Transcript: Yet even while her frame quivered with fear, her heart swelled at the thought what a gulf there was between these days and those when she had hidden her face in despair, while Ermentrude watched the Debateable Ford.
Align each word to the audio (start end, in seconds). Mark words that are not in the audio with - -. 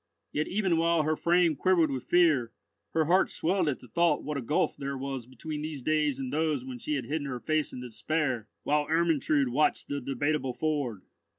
Yet 0.31 0.47
even 0.47 0.77
while 0.77 1.03
her 1.03 1.15
frame 1.15 1.55
quivered 1.55 1.91
with 1.91 2.05
fear, 2.05 2.53
her 2.95 3.05
heart 3.05 3.29
swelled 3.29 3.69
at 3.69 3.81
the 3.81 3.87
thought 3.87 4.23
what 4.23 4.35
a 4.35 4.41
gulf 4.41 4.75
there 4.75 4.97
was 4.97 5.27
between 5.27 5.61
these 5.61 5.83
days 5.83 6.17
and 6.19 6.33
those 6.33 6.65
when 6.65 6.79
she 6.79 6.95
had 6.95 7.05
hidden 7.05 7.27
her 7.27 7.39
face 7.39 7.71
in 7.71 7.81
despair, 7.81 8.47
while 8.63 8.87
Ermentrude 8.89 9.49
watched 9.49 9.89
the 9.89 10.01
Debateable 10.01 10.53
Ford. 10.55 11.03